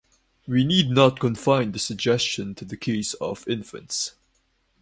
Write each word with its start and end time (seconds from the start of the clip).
We 0.47 0.63
need 0.65 0.89
not 0.89 1.19
confine 1.19 1.73
the 1.73 1.77
suggestion 1.77 2.55
to 2.55 2.65
the 2.65 2.75
case 2.75 3.13
of 3.13 3.47
infants. 3.47 4.15